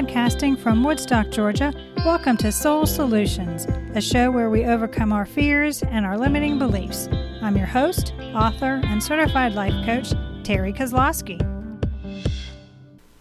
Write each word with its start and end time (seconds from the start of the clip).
Podcasting 0.00 0.58
from 0.58 0.82
Woodstock, 0.82 1.28
Georgia, 1.28 1.74
welcome 2.06 2.34
to 2.38 2.50
Soul 2.50 2.86
Solutions, 2.86 3.66
a 3.94 4.00
show 4.00 4.30
where 4.30 4.48
we 4.48 4.64
overcome 4.64 5.12
our 5.12 5.26
fears 5.26 5.82
and 5.82 6.06
our 6.06 6.16
limiting 6.16 6.58
beliefs. 6.58 7.06
I'm 7.42 7.54
your 7.54 7.66
host, 7.66 8.14
author, 8.34 8.80
and 8.84 9.02
certified 9.02 9.52
life 9.52 9.74
coach, 9.84 10.14
Terry 10.42 10.72
Kozlowski. 10.72 11.38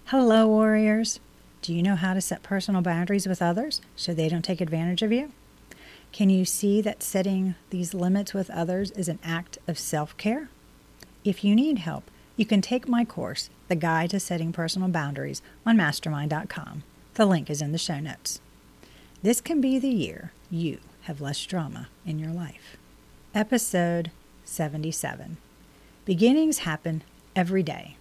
Hello, 0.05 0.47
warriors. 0.47 1.20
Do 1.61 1.73
you 1.73 1.84
know 1.84 1.97
how 1.97 2.14
to 2.14 2.21
set 2.21 2.43
personal 2.43 2.82
boundaries 2.82 3.27
with 3.27 3.41
others 3.41 3.82
so 3.98 4.14
they 4.14 4.30
don't 4.30 4.46
take 4.46 4.61
advantage 4.61 5.02
of 5.02 5.11
you? 5.11 5.33
Can 6.14 6.30
you 6.30 6.46
see 6.46 6.80
that 6.80 7.04
setting 7.04 7.55
these 7.71 7.93
limits 7.93 8.33
with 8.33 8.50
others 8.52 8.91
is 8.91 9.10
an 9.10 9.19
act 9.21 9.57
of 9.68 9.77
self 9.77 10.16
care? 10.16 10.47
If 11.25 11.43
you 11.43 11.55
need 11.55 11.80
help, 11.80 12.10
you 12.39 12.46
can 12.46 12.61
take 12.61 12.88
my 12.88 13.04
course, 13.04 13.50
The 13.68 13.75
Guide 13.75 14.11
to 14.11 14.20
Setting 14.21 14.54
Personal 14.54 14.88
Boundaries, 14.88 15.42
on 15.66 15.75
mastermind.com. 15.75 16.84
The 17.16 17.25
link 17.25 17.50
is 17.50 17.61
in 17.61 17.74
the 17.74 17.78
show 17.78 18.00
notes. 18.00 18.39
This 19.21 19.42
can 19.42 19.60
be 19.60 19.78
the 19.78 19.89
year 19.89 20.32
you 20.50 20.78
have 21.02 21.20
less 21.20 21.46
drama 21.46 21.89
in 22.06 22.18
your 22.18 22.32
life. 22.32 22.78
Episode 23.36 24.11
77 24.46 25.36
Beginnings 26.06 26.60
happen 26.60 27.04
every 27.36 27.61
day. 27.61 27.97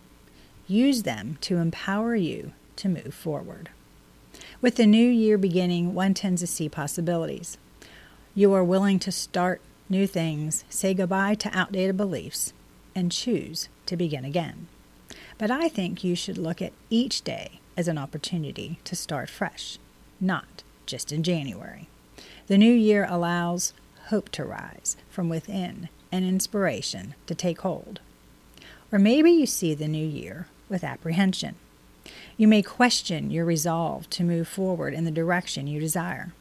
Use 0.68 1.02
them 1.02 1.36
to 1.40 1.56
empower 1.56 2.14
you 2.14 2.52
to 2.76 2.88
move 2.88 3.12
forward. 3.12 3.70
With 4.60 4.76
the 4.76 4.86
new 4.86 5.08
year 5.08 5.36
beginning, 5.36 5.94
one 5.94 6.14
tends 6.14 6.42
to 6.42 6.46
see 6.46 6.68
possibilities. 6.68 7.58
You 8.36 8.52
are 8.52 8.62
willing 8.62 9.00
to 9.00 9.10
start 9.10 9.60
new 9.88 10.06
things, 10.06 10.64
say 10.68 10.94
goodbye 10.94 11.34
to 11.34 11.58
outdated 11.58 11.96
beliefs, 11.96 12.52
and 12.94 13.10
choose 13.10 13.68
to 13.88 13.96
begin 13.96 14.24
again. 14.24 14.68
But 15.36 15.50
I 15.50 15.68
think 15.68 16.02
you 16.02 16.14
should 16.14 16.38
look 16.38 16.62
at 16.62 16.72
each 16.90 17.22
day 17.22 17.60
as 17.76 17.88
an 17.88 17.98
opportunity 17.98 18.78
to 18.84 18.96
start 18.96 19.28
fresh, 19.28 19.78
not 20.20 20.62
just 20.86 21.12
in 21.12 21.22
January. 21.22 21.88
The 22.46 22.58
new 22.58 22.72
year 22.72 23.06
allows 23.08 23.72
hope 24.08 24.30
to 24.30 24.44
rise 24.44 24.96
from 25.10 25.28
within 25.28 25.88
and 26.10 26.24
inspiration 26.24 27.14
to 27.26 27.34
take 27.34 27.60
hold. 27.60 28.00
Or 28.90 28.98
maybe 28.98 29.30
you 29.30 29.46
see 29.46 29.74
the 29.74 29.88
new 29.88 30.06
year 30.06 30.48
with 30.68 30.82
apprehension. 30.82 31.56
You 32.36 32.48
may 32.48 32.62
question 32.62 33.30
your 33.30 33.44
resolve 33.44 34.08
to 34.10 34.24
move 34.24 34.48
forward 34.48 34.94
in 34.94 35.04
the 35.04 35.10
direction 35.10 35.66
you 35.66 35.78
desire. 35.78 36.32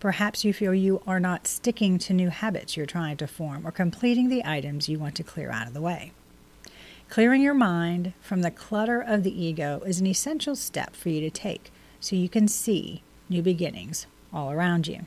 Perhaps 0.00 0.44
you 0.44 0.52
feel 0.52 0.74
you 0.74 1.02
are 1.06 1.20
not 1.20 1.46
sticking 1.46 1.98
to 1.98 2.12
new 2.12 2.30
habits 2.30 2.76
you're 2.76 2.86
trying 2.86 3.16
to 3.18 3.26
form 3.26 3.66
or 3.66 3.70
completing 3.70 4.28
the 4.28 4.44
items 4.44 4.88
you 4.88 4.98
want 4.98 5.14
to 5.16 5.22
clear 5.22 5.50
out 5.50 5.66
of 5.66 5.74
the 5.74 5.80
way. 5.80 6.12
Clearing 7.08 7.42
your 7.42 7.54
mind 7.54 8.12
from 8.20 8.42
the 8.42 8.50
clutter 8.50 9.00
of 9.00 9.22
the 9.22 9.42
ego 9.42 9.82
is 9.86 10.00
an 10.00 10.06
essential 10.06 10.56
step 10.56 10.96
for 10.96 11.10
you 11.10 11.20
to 11.20 11.30
take 11.30 11.70
so 12.00 12.16
you 12.16 12.28
can 12.28 12.48
see 12.48 13.02
new 13.28 13.42
beginnings 13.42 14.06
all 14.32 14.50
around 14.50 14.88
you. 14.88 15.06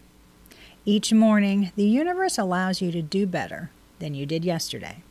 Each 0.85 1.11
morning, 1.11 1.71
the 1.75 1.87
universe 1.87 2.37
allows 2.37 2.81
you 2.81 2.91
to 2.91 3.01
do 3.01 3.27
better 3.27 3.71
than 3.99 4.13
you 4.13 4.25
did 4.25 4.45
yesterday. 4.45 5.03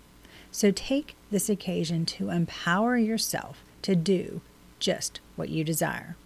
So 0.51 0.71
take 0.71 1.17
this 1.31 1.51
occasion 1.51 2.07
to 2.07 2.31
empower 2.31 2.97
yourself 2.97 3.63
to 3.83 3.95
do 3.95 4.41
just 4.79 5.21
what 5.35 5.51
you 5.51 5.65
desire. 5.65 6.17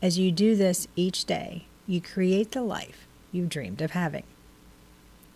As 0.00 0.18
you 0.18 0.32
do 0.32 0.56
this 0.56 0.88
each 0.96 1.26
day, 1.26 1.66
you 1.86 2.00
create 2.00 2.52
the 2.52 2.62
life 2.62 3.06
you 3.32 3.44
dreamed 3.44 3.82
of 3.82 3.90
having. 3.90 4.24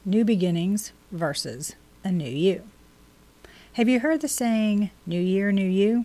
New 0.06 0.24
beginnings 0.24 0.92
versus 1.12 1.74
a 2.02 2.10
new 2.10 2.30
you. 2.30 2.62
Have 3.75 3.89
you 3.89 4.01
heard 4.01 4.20
the 4.20 4.27
saying, 4.27 4.91
New 5.07 5.20
Year, 5.20 5.53
New 5.53 5.69
You? 5.69 6.05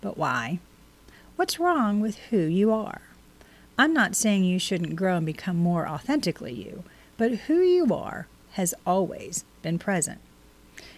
But 0.00 0.16
why? 0.16 0.60
What's 1.34 1.58
wrong 1.58 1.98
with 1.98 2.16
who 2.30 2.38
you 2.38 2.70
are? 2.70 3.02
I'm 3.76 3.92
not 3.92 4.14
saying 4.14 4.44
you 4.44 4.60
shouldn't 4.60 4.94
grow 4.94 5.16
and 5.16 5.26
become 5.26 5.56
more 5.56 5.88
authentically 5.88 6.52
you, 6.52 6.84
but 7.16 7.32
who 7.32 7.62
you 7.62 7.92
are 7.92 8.28
has 8.52 8.76
always 8.86 9.44
been 9.62 9.76
present. 9.76 10.20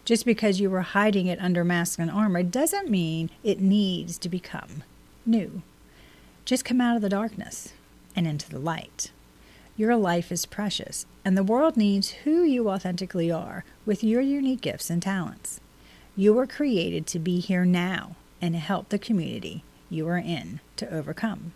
Just 0.05 0.27
because 0.27 0.61
you 0.61 0.69
were 0.69 0.83
hiding 0.83 1.29
it 1.29 1.41
under 1.41 1.65
mask 1.65 1.99
and 1.99 2.11
armor 2.11 2.43
doesn't 2.43 2.91
mean 2.91 3.31
it 3.43 3.59
needs 3.59 4.19
to 4.19 4.29
become 4.29 4.85
new. 5.25 5.63
Just 6.45 6.67
come 6.67 6.83
out 6.83 6.97
of 6.97 7.01
the 7.01 7.09
darkness 7.09 7.73
and 8.15 8.27
into 8.27 8.51
the 8.51 8.59
light. 8.59 9.13
Your 9.77 9.97
life 9.97 10.31
is 10.31 10.47
precious, 10.47 11.05
and 11.25 11.37
the 11.37 11.43
world 11.43 11.77
needs 11.77 12.11
who 12.23 12.45
you 12.45 12.71
authentically 12.71 13.29
are 13.33 13.65
with 13.85 14.05
your 14.05 14.21
unique 14.21 14.61
gifts 14.61 14.89
and 14.89 15.03
talents. 15.03 15.61
You 16.15 16.33
were 16.33 16.47
created 16.47 17.09
to 17.09 17.19
be 17.19 17.41
here 17.41 17.65
now 17.65 18.15
and 18.41 18.55
help 18.55 18.89
the 18.89 19.01
community 19.01 19.65
you 19.91 20.07
are 20.07 20.19
in 20.19 20.61
to 20.77 20.95
overcome. 20.95 21.55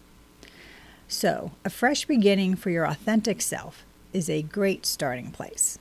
So, 1.07 1.53
a 1.65 1.71
fresh 1.71 2.07
beginning 2.07 2.57
for 2.57 2.71
your 2.71 2.87
authentic 2.87 3.41
self 3.41 3.85
is 4.13 4.29
a 4.29 4.43
great 4.43 4.85
starting 4.85 5.31
place. 5.31 5.79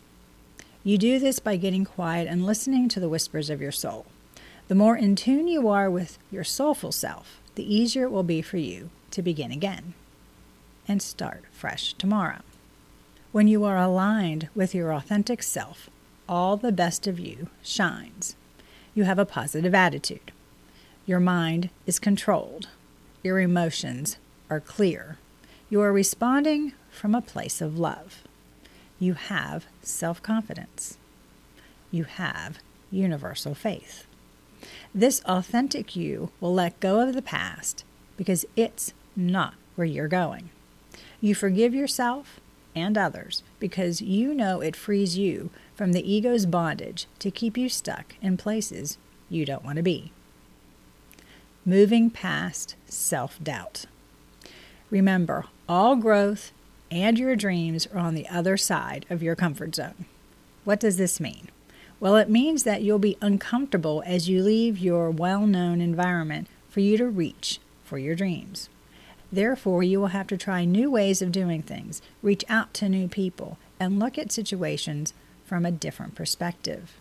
You 0.83 0.99
do 0.99 1.17
this 1.17 1.39
by 1.39 1.55
getting 1.55 1.85
quiet 1.85 2.27
and 2.27 2.45
listening 2.45 2.87
to 2.89 2.99
the 2.99 3.09
whispers 3.09 3.49
of 3.49 3.61
your 3.61 3.71
soul. 3.71 4.05
The 4.67 4.75
more 4.75 4.95
in 4.95 5.15
tune 5.15 5.47
you 5.47 5.67
are 5.69 5.89
with 5.89 6.19
your 6.29 6.43
soulful 6.43 6.91
self, 6.91 7.41
the 7.55 7.75
easier 7.75 8.03
it 8.03 8.11
will 8.11 8.21
be 8.21 8.43
for 8.43 8.57
you 8.57 8.91
to 9.09 9.23
begin 9.23 9.51
again 9.51 9.95
and 10.87 11.01
start 11.01 11.43
fresh 11.51 11.93
tomorrow. 11.93 12.41
When 13.31 13.47
you 13.47 13.63
are 13.65 13.77
aligned 13.77 14.49
with 14.55 14.73
your 14.73 14.93
authentic 14.93 15.43
self, 15.43 15.89
all 16.27 16.57
the 16.57 16.71
best 16.71 17.07
of 17.07 17.19
you 17.19 17.49
shines. 17.61 18.35
You 18.93 19.03
have 19.03 19.19
a 19.19 19.25
positive 19.25 19.75
attitude. 19.75 20.31
Your 21.05 21.19
mind 21.19 21.69
is 21.85 21.99
controlled. 21.99 22.67
Your 23.23 23.39
emotions 23.39 24.17
are 24.49 24.59
clear. 24.59 25.17
You 25.69 25.81
are 25.81 25.93
responding 25.93 26.73
from 26.89 27.13
a 27.13 27.21
place 27.21 27.61
of 27.61 27.77
love. 27.77 28.23
You 28.99 29.13
have 29.13 29.65
self 29.81 30.21
confidence. 30.23 30.97
You 31.91 32.05
have 32.05 32.59
universal 32.91 33.53
faith. 33.53 34.07
This 34.93 35.21
authentic 35.25 35.95
you 35.95 36.31
will 36.39 36.53
let 36.53 36.79
go 36.79 36.99
of 36.99 37.13
the 37.13 37.21
past 37.21 37.83
because 38.17 38.45
it's 38.55 38.93
not 39.15 39.53
where 39.75 39.85
you're 39.85 40.07
going. 40.07 40.49
You 41.19 41.33
forgive 41.33 41.73
yourself 41.73 42.39
and 42.75 42.97
others 42.97 43.41
because 43.59 44.01
you 44.01 44.33
know 44.33 44.61
it 44.61 44.75
frees 44.75 45.17
you 45.17 45.49
from 45.75 45.93
the 45.93 46.11
ego's 46.11 46.45
bondage 46.45 47.07
to 47.19 47.31
keep 47.31 47.57
you 47.57 47.69
stuck 47.69 48.15
in 48.21 48.37
places 48.37 48.97
you 49.29 49.45
don't 49.45 49.65
want 49.65 49.77
to 49.77 49.83
be. 49.83 50.11
Moving 51.65 52.09
past 52.09 52.75
self 52.85 53.43
doubt. 53.43 53.85
Remember, 54.89 55.45
all 55.67 55.95
growth 55.95 56.51
and 56.89 57.19
your 57.19 57.35
dreams 57.35 57.87
are 57.87 57.99
on 57.99 58.15
the 58.15 58.27
other 58.29 58.55
side 58.55 59.05
of 59.09 59.21
your 59.21 59.35
comfort 59.35 59.75
zone. 59.75 60.05
What 60.63 60.79
does 60.79 60.97
this 60.97 61.19
mean? 61.19 61.49
Well, 61.99 62.15
it 62.15 62.29
means 62.29 62.63
that 62.63 62.83
you'll 62.83 62.99
be 62.99 63.17
uncomfortable 63.21 64.03
as 64.05 64.29
you 64.29 64.43
leave 64.43 64.77
your 64.77 65.09
well 65.09 65.47
known 65.47 65.81
environment 65.81 66.47
for 66.69 66.79
you 66.79 66.95
to 66.97 67.07
reach 67.07 67.59
for 67.83 67.97
your 67.97 68.15
dreams. 68.15 68.69
Therefore, 69.31 69.83
you 69.83 69.99
will 69.99 70.07
have 70.07 70.27
to 70.27 70.37
try 70.37 70.63
new 70.63 70.89
ways 70.89 71.21
of 71.21 71.31
doing 71.31 71.61
things, 71.61 72.01
reach 72.21 72.45
out 72.47 72.73
to 72.75 72.89
new 72.89 73.07
people, 73.07 73.57
and 73.79 73.99
look 73.99 74.17
at 74.17 74.31
situations 74.31 75.13
from 75.45 75.65
a 75.65 75.71
different 75.71 76.15
perspective. 76.15 76.93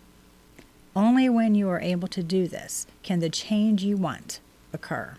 Only 0.95 1.29
when 1.29 1.55
you 1.55 1.69
are 1.69 1.81
able 1.81 2.09
to 2.09 2.23
do 2.23 2.49
this 2.49 2.87
can 3.03 3.21
the 3.21 3.29
change 3.29 3.85
you 3.85 3.97
want 3.97 4.41
occur. 4.73 5.17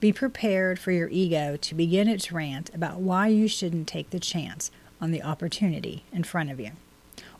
Be 0.00 0.12
prepared 0.12 0.78
for 0.78 0.92
your 0.92 1.08
ego 1.10 1.56
to 1.56 1.74
begin 1.74 2.08
its 2.08 2.32
rant 2.32 2.70
about 2.74 3.00
why 3.00 3.28
you 3.28 3.46
shouldn't 3.46 3.86
take 3.86 4.10
the 4.10 4.18
chance 4.18 4.70
on 5.00 5.10
the 5.10 5.22
opportunity 5.22 6.04
in 6.12 6.24
front 6.24 6.50
of 6.50 6.58
you, 6.58 6.72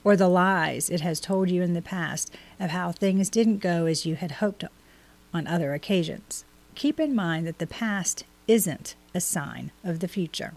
or 0.04 0.14
the 0.14 0.28
lies 0.28 0.88
it 0.90 1.00
has 1.00 1.20
told 1.20 1.50
you 1.50 1.62
in 1.62 1.72
the 1.72 1.82
past 1.82 2.34
of 2.58 2.70
how 2.70 2.92
things 2.92 3.28
didn't 3.28 3.58
go 3.58 3.86
as 3.86 4.06
you 4.06 4.14
had 4.14 4.32
hoped 4.32 4.64
on 5.32 5.46
other 5.46 5.74
occasions. 5.74 6.44
Keep 6.74 7.00
in 7.00 7.14
mind 7.14 7.46
that 7.46 7.58
the 7.58 7.66
past 7.66 8.24
isn't 8.50 8.96
a 9.14 9.20
sign 9.20 9.70
of 9.84 10.00
the 10.00 10.08
future. 10.08 10.54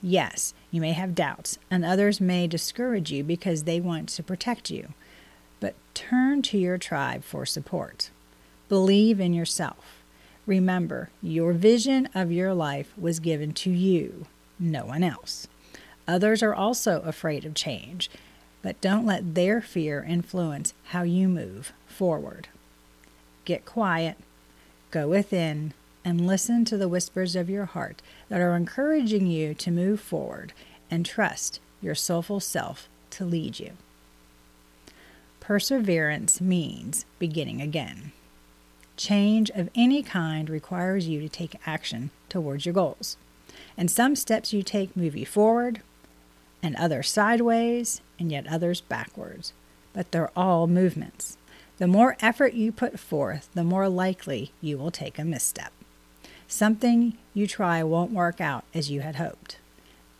Yes, 0.00 0.54
you 0.70 0.80
may 0.80 0.92
have 0.92 1.16
doubts, 1.16 1.58
and 1.68 1.84
others 1.84 2.20
may 2.20 2.46
discourage 2.46 3.10
you 3.10 3.24
because 3.24 3.64
they 3.64 3.80
want 3.80 4.08
to 4.10 4.22
protect 4.22 4.70
you, 4.70 4.94
but 5.58 5.74
turn 5.92 6.40
to 6.42 6.56
your 6.56 6.78
tribe 6.78 7.24
for 7.24 7.44
support. 7.44 8.10
Believe 8.68 9.18
in 9.18 9.32
yourself. 9.32 10.04
Remember, 10.46 11.10
your 11.20 11.52
vision 11.52 12.08
of 12.14 12.30
your 12.30 12.54
life 12.54 12.92
was 12.96 13.18
given 13.18 13.52
to 13.54 13.70
you, 13.70 14.26
no 14.60 14.84
one 14.84 15.02
else. 15.02 15.48
Others 16.06 16.44
are 16.44 16.54
also 16.54 17.00
afraid 17.02 17.44
of 17.44 17.54
change, 17.54 18.08
but 18.62 18.80
don't 18.80 19.04
let 19.04 19.34
their 19.34 19.60
fear 19.60 20.04
influence 20.08 20.74
how 20.90 21.02
you 21.02 21.28
move 21.28 21.72
forward. 21.88 22.46
Get 23.44 23.64
quiet, 23.64 24.16
go 24.92 25.08
within, 25.08 25.74
and 26.06 26.24
listen 26.24 26.64
to 26.64 26.76
the 26.76 26.86
whispers 26.86 27.34
of 27.34 27.50
your 27.50 27.64
heart 27.64 28.00
that 28.28 28.40
are 28.40 28.54
encouraging 28.54 29.26
you 29.26 29.52
to 29.52 29.72
move 29.72 30.00
forward 30.00 30.52
and 30.88 31.04
trust 31.04 31.58
your 31.82 31.96
soulful 31.96 32.38
self 32.38 32.88
to 33.10 33.24
lead 33.24 33.58
you. 33.58 33.72
Perseverance 35.40 36.40
means 36.40 37.04
beginning 37.18 37.60
again. 37.60 38.12
Change 38.96 39.50
of 39.50 39.68
any 39.74 40.00
kind 40.00 40.48
requires 40.48 41.08
you 41.08 41.20
to 41.20 41.28
take 41.28 41.60
action 41.66 42.10
towards 42.28 42.64
your 42.64 42.72
goals. 42.72 43.16
And 43.76 43.90
some 43.90 44.14
steps 44.14 44.52
you 44.52 44.62
take 44.62 44.96
move 44.96 45.16
you 45.16 45.26
forward, 45.26 45.82
and 46.62 46.76
others 46.76 47.10
sideways, 47.10 48.00
and 48.16 48.30
yet 48.30 48.46
others 48.46 48.80
backwards. 48.80 49.52
But 49.92 50.12
they're 50.12 50.30
all 50.36 50.68
movements. 50.68 51.36
The 51.78 51.88
more 51.88 52.16
effort 52.20 52.54
you 52.54 52.70
put 52.70 53.00
forth, 53.00 53.48
the 53.54 53.64
more 53.64 53.88
likely 53.88 54.52
you 54.60 54.78
will 54.78 54.92
take 54.92 55.18
a 55.18 55.24
misstep. 55.24 55.72
Something 56.48 57.18
you 57.34 57.46
try 57.46 57.82
won't 57.82 58.12
work 58.12 58.40
out 58.40 58.64
as 58.72 58.90
you 58.90 59.00
had 59.00 59.16
hoped. 59.16 59.58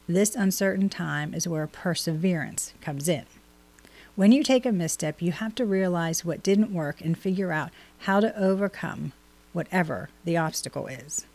This 0.08 0.34
uncertain 0.34 0.88
time 0.88 1.34
is 1.34 1.46
where 1.46 1.66
perseverance 1.66 2.72
comes 2.80 3.08
in. 3.08 3.26
When 4.16 4.32
you 4.32 4.42
take 4.42 4.66
a 4.66 4.72
misstep, 4.72 5.22
you 5.22 5.32
have 5.32 5.54
to 5.56 5.64
realize 5.64 6.24
what 6.24 6.42
didn't 6.42 6.72
work 6.72 7.00
and 7.00 7.16
figure 7.16 7.52
out 7.52 7.70
how 8.00 8.20
to 8.20 8.36
overcome 8.36 9.12
whatever 9.52 10.08
the 10.24 10.36
obstacle 10.36 10.86
is. 10.86 11.26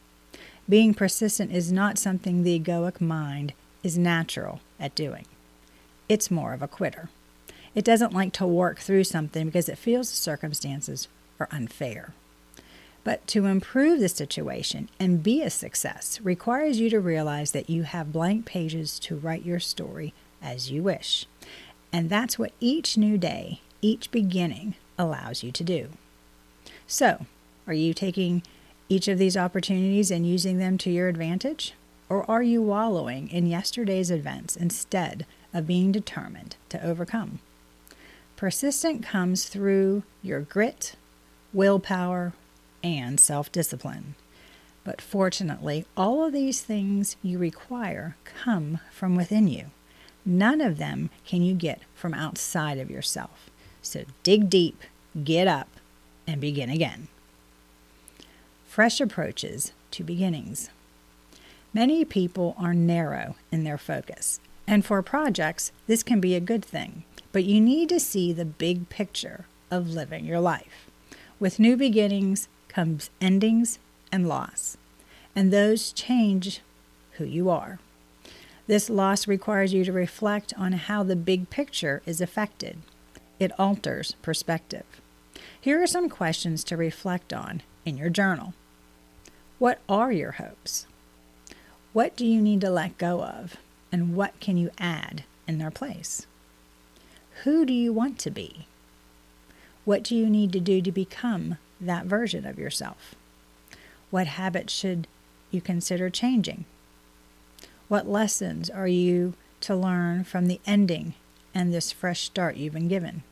Being 0.68 0.94
persistent 0.94 1.52
is 1.52 1.72
not 1.72 1.98
something 1.98 2.44
the 2.44 2.60
egoic 2.60 3.00
mind 3.00 3.54
is 3.84 3.98
natural 3.98 4.60
at 4.80 4.96
doing. 4.96 5.26
It's 6.10 6.32
more 6.32 6.54
of 6.54 6.62
a 6.62 6.68
quitter. 6.68 7.10
It 7.74 7.86
doesn't 7.86 8.14
like 8.14 8.34
to 8.34 8.46
work 8.46 8.80
through 8.80 9.06
something 9.06 9.46
because 9.46 9.70
it 9.70 9.78
feels 9.78 10.10
the 10.10 10.18
circumstances 10.18 11.08
are 11.40 11.48
unfair. 11.52 12.14
But 13.04 13.26
to 13.28 13.46
improve 13.46 14.00
the 14.00 14.10
situation 14.10 14.90
and 15.00 15.24
be 15.24 15.42
a 15.42 15.50
success 15.50 16.20
requires 16.22 16.80
you 16.80 16.90
to 16.92 17.00
realize 17.00 17.52
that 17.52 17.70
you 17.70 17.84
have 17.84 18.14
blank 18.14 18.46
pages 18.46 19.00
to 19.00 19.16
write 19.16 19.46
your 19.46 19.60
story 19.60 20.14
as 20.42 20.70
you 20.70 20.84
wish. 20.84 21.26
And 21.92 22.10
that's 22.10 22.38
what 22.38 22.54
each 22.60 22.98
new 22.98 23.18
day, 23.18 23.62
each 23.82 24.12
beginning, 24.12 24.76
allows 24.98 25.44
you 25.44 25.52
to 25.52 25.64
do. 25.64 25.90
So, 26.86 27.26
are 27.66 27.74
you 27.74 27.94
taking 27.94 28.44
each 28.88 29.08
of 29.08 29.18
these 29.18 29.38
opportunities 29.38 30.12
and 30.12 30.28
using 30.28 30.58
them 30.58 30.78
to 30.80 30.92
your 30.92 31.08
advantage? 31.08 31.74
Or 32.10 32.30
are 32.30 32.44
you 32.44 32.62
wallowing 32.62 33.30
in 33.30 33.48
yesterday's 33.48 34.12
events 34.12 34.56
instead 34.56 35.26
of 35.54 35.66
being 35.66 35.92
determined 35.92 36.58
to 36.70 36.86
overcome? 36.86 37.40
Persistent 38.36 39.04
comes 39.04 39.46
through 39.46 40.04
your 40.22 40.42
grit, 40.42 40.96
willpower, 41.54 42.34
and 42.84 43.20
self 43.20 43.52
discipline. 43.52 44.16
But 44.84 45.02
fortunately, 45.02 45.86
all 45.96 46.26
of 46.26 46.34
these 46.34 46.62
things 46.62 47.16
you 47.22 47.38
require 47.38 48.16
come 48.24 48.80
from 48.92 49.16
within 49.16 49.48
you. 49.48 49.68
None 50.26 50.62
of 50.62 50.78
them 50.78 51.10
can 51.26 51.42
you 51.42 51.54
get 51.54 51.82
from 51.96 52.14
outside 52.14 52.78
of 52.78 52.90
yourself. 52.90 53.50
So 53.82 54.06
dig 54.24 54.50
deep, 54.50 54.84
get 55.24 55.48
up, 55.48 55.70
and 56.28 56.40
begin 56.40 56.70
again. 56.70 57.08
Fresh 58.68 59.02
approaches 59.02 59.74
to 59.92 60.04
beginnings. 60.04 60.70
Many 61.74 62.06
people 62.06 62.56
are 62.58 62.74
narrow 62.74 63.36
in 63.52 63.64
their 63.64 63.78
focus, 63.78 64.40
and 64.68 64.86
for 64.86 65.02
projects, 65.02 65.72
this 65.88 66.04
can 66.04 66.20
be 66.20 66.36
a 66.36 66.40
good 66.40 66.64
thing, 66.64 67.04
but 67.32 67.44
you 67.44 67.60
need 67.60 67.90
to 67.90 68.00
see 68.00 68.32
the 68.32 68.46
big 68.46 68.90
picture 68.90 69.46
of 69.70 69.90
living 69.90 70.26
your 70.26 70.40
life. 70.40 70.90
With 71.40 71.60
new 71.60 71.76
beginnings, 71.76 72.48
comes 72.72 73.10
endings 73.20 73.80
and 74.12 74.28
loss, 74.28 74.78
and 75.36 75.52
those 75.52 75.92
change 75.92 76.62
who 77.14 77.26
you 77.26 77.50
are. 77.50 77.80
This 78.68 78.90
loss 78.90 79.28
requires 79.28 79.74
you 79.74 79.84
to 79.84 79.92
reflect 79.92 80.54
on 80.58 80.74
how 80.74 81.04
the 81.04 81.16
big 81.16 81.50
picture 81.50 82.02
is 82.06 82.22
affected. 82.22 82.78
It 83.40 83.52
alters 83.60 84.16
perspective. 84.22 84.86
Here 85.60 85.82
are 85.82 85.88
some 85.88 86.10
questions 86.10 86.64
to 86.66 86.78
reflect 86.78 87.34
on 87.34 87.62
in 87.86 87.98
your 87.98 88.10
journal. 88.10 88.54
What 89.60 89.80
are 89.90 90.12
your 90.12 90.34
hopes? 90.34 90.88
What 91.94 92.16
do 92.16 92.26
you 92.26 92.42
need 92.42 92.62
to 92.62 92.70
let 92.70 92.98
go 92.98 93.22
of? 93.24 93.58
And 93.92 94.16
what 94.16 94.40
can 94.40 94.58
you 94.58 94.72
add 94.78 95.24
in 95.48 95.58
their 95.58 95.72
place? 95.72 96.26
Who 97.44 97.66
do 97.66 97.74
you 97.74 97.92
want 97.92 98.20
to 98.20 98.32
be? 98.32 98.68
What 99.84 100.04
do 100.04 100.16
you 100.16 100.30
need 100.30 100.54
to 100.54 100.60
do 100.60 100.82
to 100.82 100.92
become 100.92 101.58
that 101.82 102.06
version 102.06 102.46
of 102.46 102.60
yourself? 102.60 103.16
What 104.10 104.28
habits 104.28 104.74
should 104.74 105.08
you 105.52 105.62
consider 105.62 106.10
changing? 106.10 106.66
What 107.88 108.08
lessons 108.08 108.70
are 108.70 108.88
you 108.88 109.34
to 109.62 109.76
learn 109.76 110.24
from 110.24 110.48
the 110.48 110.62
ending 110.66 111.14
and 111.54 111.74
this 111.74 111.92
fresh 111.92 112.22
start 112.22 112.56
you've 112.56 112.74
been 112.74 112.88
given? 112.88 113.24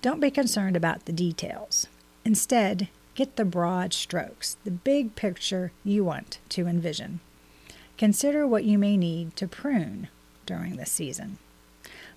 Don't 0.00 0.20
be 0.20 0.30
concerned 0.30 0.76
about 0.76 1.06
the 1.06 1.12
details. 1.12 1.88
Instead, 2.24 2.88
get 3.14 3.36
the 3.36 3.44
broad 3.44 3.92
strokes, 3.92 4.56
the 4.64 4.70
big 4.70 5.16
picture 5.16 5.72
you 5.84 6.04
want 6.04 6.38
to 6.50 6.66
envision. 6.66 7.20
Consider 7.96 8.46
what 8.46 8.64
you 8.64 8.78
may 8.78 8.96
need 8.96 9.34
to 9.34 9.48
prune 9.48 10.08
during 10.46 10.76
this 10.76 10.92
season. 10.92 11.38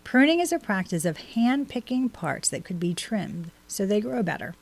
Pruning 0.04 0.39
is 0.39 0.51
a 0.51 0.60
practice 0.60 1.06
of 1.06 1.18
hand 1.18 1.69
picking 1.69 2.07
parts 2.10 2.50
that 2.50 2.63
could 2.63 2.80
be 2.80 2.94
trimmed 2.94 3.51
so 3.68 3.86
they 3.86 4.01
grow 4.01 4.22
better 4.22 4.54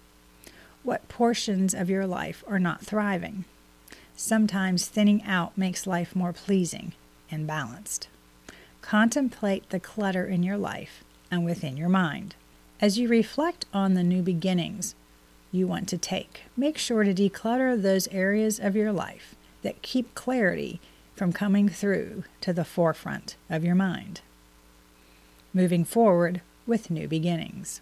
what 0.84 1.08
portions 1.10 1.74
of 1.74 1.90
your 1.90 2.08
life 2.08 2.44
are 2.48 2.60
not 2.60 2.82
thriving. 2.82 3.46
Sometimes 4.16 4.86
thinning 4.86 5.24
out 5.24 5.58
makes 5.58 5.88
life 5.88 6.16
more 6.16 6.34
pleasing 6.34 6.94
and 7.32 7.48
balanced. 7.48 8.08
Contemplate 8.82 9.70
the 9.70 9.80
clutter 9.80 10.26
in 10.26 10.44
your 10.44 10.58
life 10.58 11.04
and 11.32 11.46
within 11.46 11.78
your 11.78 11.90
mind. 11.90 12.36
As 12.82 12.98
you 12.98 13.08
reflect 13.08 13.66
on 13.74 13.94
the 13.94 14.04
new 14.04 14.22
beginnings 14.22 14.96
you 15.52 15.68
want 15.68 15.88
to 15.90 15.98
take, 15.98 16.44
make 16.56 16.78
sure 16.78 17.04
to 17.04 17.14
declutter 17.14 17.82
those 17.82 18.08
areas 18.10 18.60
of 18.60 18.76
your 18.76 18.92
life 18.92 19.36
that 19.62 19.82
keep 19.82 20.16
clarity 20.16 20.80
from 21.16 21.34
coming 21.34 21.68
through 21.68 22.24
to 22.42 22.54
the 22.54 22.64
forefront 22.64 23.36
of 23.50 23.66
your 23.66 23.76
mind. 23.76 24.22
Moving 25.54 25.84
forward 25.84 26.42
with 26.66 26.90
new 26.90 27.08
beginnings. 27.08 27.82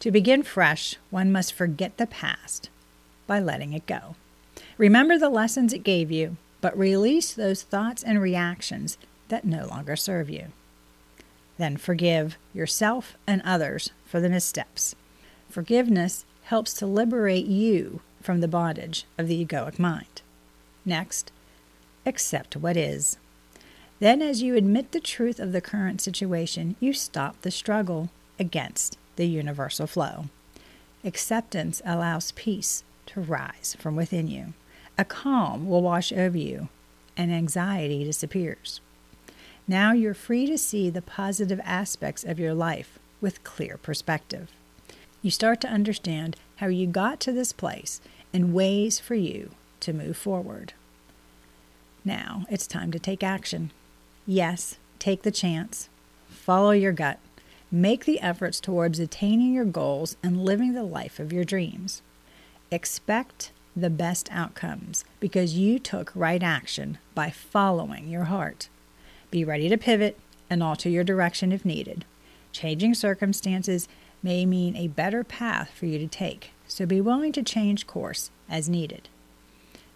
To 0.00 0.10
begin 0.10 0.42
fresh, 0.42 0.96
one 1.10 1.30
must 1.30 1.52
forget 1.52 1.98
the 1.98 2.06
past 2.06 2.70
by 3.26 3.38
letting 3.38 3.74
it 3.74 3.86
go. 3.86 4.16
Remember 4.78 5.18
the 5.18 5.28
lessons 5.28 5.74
it 5.74 5.84
gave 5.84 6.10
you, 6.10 6.38
but 6.62 6.76
release 6.76 7.34
those 7.34 7.62
thoughts 7.62 8.02
and 8.02 8.18
reactions 8.18 8.96
that 9.28 9.44
no 9.44 9.66
longer 9.66 9.96
serve 9.96 10.30
you. 10.30 10.46
Then 11.58 11.76
forgive 11.76 12.38
yourself 12.54 13.14
and 13.26 13.42
others 13.44 13.90
for 14.06 14.20
the 14.20 14.30
missteps. 14.30 14.94
Forgiveness 15.50 16.24
helps 16.44 16.72
to 16.74 16.86
liberate 16.86 17.44
you 17.44 18.00
from 18.22 18.40
the 18.40 18.48
bondage 18.48 19.04
of 19.18 19.28
the 19.28 19.44
egoic 19.44 19.78
mind. 19.78 20.22
Next, 20.86 21.30
accept 22.06 22.56
what 22.56 22.76
is. 22.78 23.18
Then, 23.98 24.22
as 24.22 24.40
you 24.40 24.56
admit 24.56 24.92
the 24.92 25.00
truth 25.00 25.38
of 25.38 25.52
the 25.52 25.60
current 25.60 26.00
situation, 26.00 26.76
you 26.80 26.94
stop 26.94 27.42
the 27.42 27.50
struggle 27.50 28.08
against 28.38 28.96
the 29.16 29.26
universal 29.26 29.86
flow. 29.86 30.26
Acceptance 31.04 31.80
allows 31.84 32.32
peace 32.32 32.84
to 33.06 33.20
rise 33.20 33.76
from 33.78 33.96
within 33.96 34.28
you. 34.28 34.52
A 34.98 35.04
calm 35.04 35.68
will 35.68 35.82
wash 35.82 36.12
over 36.12 36.36
you, 36.36 36.68
and 37.16 37.32
anxiety 37.32 38.04
disappears. 38.04 38.80
Now 39.66 39.92
you're 39.92 40.14
free 40.14 40.46
to 40.46 40.58
see 40.58 40.90
the 40.90 41.02
positive 41.02 41.60
aspects 41.64 42.24
of 42.24 42.38
your 42.38 42.54
life 42.54 42.98
with 43.20 43.44
clear 43.44 43.76
perspective. 43.76 44.50
You 45.22 45.30
start 45.30 45.60
to 45.62 45.68
understand 45.68 46.36
how 46.56 46.66
you 46.66 46.86
got 46.86 47.20
to 47.20 47.32
this 47.32 47.52
place 47.52 48.00
and 48.32 48.54
ways 48.54 48.98
for 48.98 49.14
you 49.14 49.50
to 49.80 49.92
move 49.92 50.16
forward. 50.16 50.72
Now 52.04 52.44
it's 52.50 52.66
time 52.66 52.90
to 52.92 52.98
take 52.98 53.22
action. 53.22 53.70
Yes, 54.26 54.76
take 54.98 55.22
the 55.22 55.30
chance. 55.30 55.88
Follow 56.28 56.70
your 56.70 56.92
gut. 56.92 57.18
Make 57.72 58.04
the 58.04 58.20
efforts 58.20 58.58
towards 58.58 58.98
attaining 58.98 59.54
your 59.54 59.64
goals 59.64 60.16
and 60.24 60.44
living 60.44 60.72
the 60.72 60.82
life 60.82 61.20
of 61.20 61.32
your 61.32 61.44
dreams. 61.44 62.02
Expect 62.72 63.52
the 63.76 63.90
best 63.90 64.28
outcomes 64.32 65.04
because 65.20 65.54
you 65.54 65.78
took 65.78 66.10
right 66.16 66.42
action 66.42 66.98
by 67.14 67.30
following 67.30 68.08
your 68.08 68.24
heart. 68.24 68.68
Be 69.30 69.44
ready 69.44 69.68
to 69.68 69.78
pivot 69.78 70.18
and 70.50 70.64
alter 70.64 70.88
your 70.88 71.04
direction 71.04 71.52
if 71.52 71.64
needed. 71.64 72.04
Changing 72.50 72.92
circumstances 72.92 73.86
may 74.20 74.44
mean 74.44 74.74
a 74.74 74.88
better 74.88 75.22
path 75.22 75.70
for 75.72 75.86
you 75.86 75.98
to 76.00 76.08
take, 76.08 76.50
so 76.66 76.86
be 76.86 77.00
willing 77.00 77.30
to 77.30 77.42
change 77.42 77.86
course 77.86 78.32
as 78.48 78.68
needed. 78.68 79.08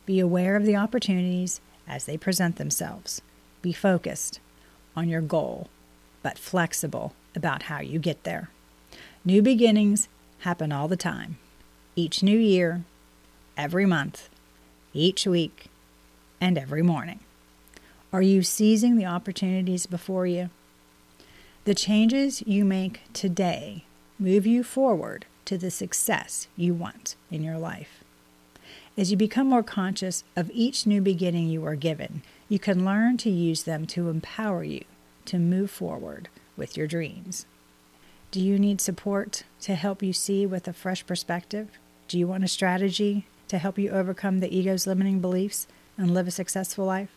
Be 0.06 0.20
aware 0.20 0.54
of 0.54 0.64
the 0.64 0.76
opportunities 0.76 1.60
as 1.88 2.04
they 2.04 2.16
present 2.16 2.54
themselves. 2.54 3.20
Be 3.62 3.72
focused 3.72 4.38
on 4.94 5.08
your 5.08 5.20
goal, 5.20 5.68
but 6.22 6.38
flexible 6.38 7.14
about 7.34 7.64
how 7.64 7.80
you 7.80 7.98
get 7.98 8.24
there. 8.24 8.50
New 9.24 9.42
beginnings 9.42 10.08
happen 10.40 10.72
all 10.72 10.88
the 10.88 10.96
time, 10.96 11.38
each 11.96 12.22
new 12.22 12.38
year, 12.38 12.84
every 13.56 13.86
month, 13.86 14.28
each 14.92 15.26
week, 15.26 15.66
and 16.40 16.58
every 16.58 16.82
morning. 16.82 17.20
Are 18.12 18.22
you 18.22 18.42
seizing 18.42 18.96
the 18.96 19.06
opportunities 19.06 19.86
before 19.86 20.26
you? 20.26 20.50
The 21.64 21.74
changes 21.74 22.42
you 22.46 22.64
make 22.64 23.00
today 23.12 23.84
move 24.18 24.46
you 24.46 24.62
forward 24.62 25.24
to 25.46 25.58
the 25.58 25.70
success 25.70 26.46
you 26.56 26.74
want 26.74 27.16
in 27.30 27.42
your 27.42 27.58
life. 27.58 28.04
As 28.96 29.10
you 29.10 29.16
become 29.16 29.48
more 29.48 29.62
conscious 29.62 30.22
of 30.36 30.50
each 30.52 30.86
new 30.86 31.00
beginning 31.00 31.48
you 31.48 31.64
are 31.66 31.74
given, 31.74 32.22
you 32.48 32.58
can 32.58 32.84
learn 32.84 33.16
to 33.18 33.30
use 33.30 33.64
them 33.64 33.86
to 33.88 34.08
empower 34.08 34.62
you 34.62 34.84
to 35.24 35.38
move 35.38 35.70
forward 35.70 36.28
with 36.56 36.76
your 36.76 36.87
dreams. 36.87 37.46
Do 38.30 38.40
you 38.40 38.58
need 38.58 38.80
support 38.80 39.44
to 39.61 39.75
help 39.75 40.02
you 40.02 40.12
see 40.12 40.44
with 40.46 40.66
a 40.66 40.73
fresh 40.73 41.06
perspective? 41.06 41.68
Do 42.08 42.18
you 42.18 42.26
want 42.26 42.44
a 42.44 42.49
strategy 42.49 43.26
to 43.49 43.58
help 43.58 43.78
you 43.78 43.90
overcome 43.90 44.40
the 44.40 44.56
ego's 44.56 44.87
limiting 44.87 45.20
beliefs 45.20 45.66
and 45.96 46.12
live 46.12 46.26
a 46.26 46.32
successful 46.32 46.84
life? 46.84 47.11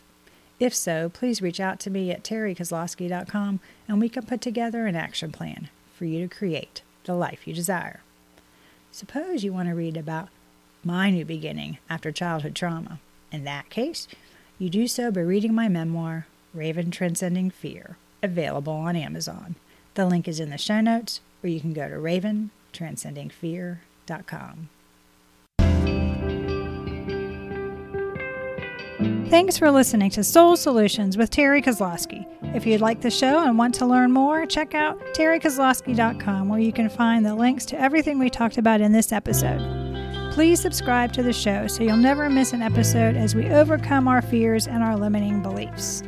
If 0.60 0.74
so, 0.74 1.10
please 1.10 1.42
reach 1.42 1.60
out 1.60 1.80
to 1.82 1.90
me 1.90 2.12
at 2.12 2.24
terrykozlowski.com 2.24 3.60
and 3.88 4.00
we 4.00 4.10
can 4.10 4.26
put 4.26 4.42
together 4.42 4.86
an 4.86 4.96
action 4.96 5.32
plan 5.32 5.70
for 5.96 6.06
you 6.06 6.28
to 6.28 6.36
create 6.36 6.82
the 7.06 7.16
life 7.16 7.48
you 7.48 7.54
desire. 7.54 8.02
Suppose 8.92 9.44
you 9.44 9.54
want 9.54 9.70
to 9.70 9.76
read 9.76 9.98
about 9.98 10.30
my 10.84 11.10
new 11.10 11.26
beginning 11.26 11.78
after 11.90 12.12
childhood 12.12 12.56
trauma. 12.56 13.00
In 13.32 13.44
that 13.44 13.70
case, 13.70 14.08
you 14.58 14.70
do 14.70 14.88
so 14.88 15.12
by 15.12 15.22
reading 15.22 15.54
my 15.54 15.68
memoir, 15.68 16.28
Raven 16.54 16.90
Transcending 16.90 17.52
Fear, 17.52 17.98
available 18.22 18.74
on 18.74 18.96
Amazon. 18.96 19.56
The 19.96 20.06
link 20.06 20.28
is 20.28 20.40
in 20.40 20.50
the 20.50 20.58
show 20.58 20.82
notes, 20.82 21.22
or 21.44 21.50
you 21.50 21.60
can 21.60 21.74
go 21.74 21.90
to 21.90 21.96
raventranscendingfear.com. 21.96 24.70
Thanks 29.30 29.58
for 29.58 29.70
listening 29.70 30.10
to 30.12 30.24
Soul 30.24 30.56
Solutions 30.56 31.18
with 31.18 31.30
Terry 31.30 31.62
Kozlowski. 31.62 32.26
If 32.56 32.66
you'd 32.66 32.80
like 32.80 33.02
the 33.02 33.12
show 33.12 33.44
and 33.44 33.58
want 33.58 33.76
to 33.76 33.86
learn 33.86 34.12
more, 34.12 34.46
check 34.46 34.74
out 34.74 34.98
terrykozlowski.com 35.14 36.48
where 36.48 36.62
you 36.62 36.72
can 36.72 36.90
find 36.90 37.26
the 37.26 37.36
links 37.36 37.66
to 37.66 37.80
everything 37.80 38.20
we 38.20 38.30
talked 38.30 38.58
about 38.58 38.80
in 38.80 38.94
this 38.94 39.12
episode. 39.12 40.32
Please 40.32 40.62
subscribe 40.62 41.12
to 41.14 41.24
the 41.24 41.34
show 41.34 41.68
so 41.68 41.84
you'll 41.84 41.98
never 41.98 42.30
miss 42.30 42.54
an 42.54 42.62
episode 42.62 43.18
as 43.18 43.36
we 43.36 43.50
overcome 43.50 44.08
our 44.08 44.22
fears 44.22 44.66
and 44.66 44.82
our 44.82 44.96
limiting 44.96 45.42
beliefs. 45.42 46.04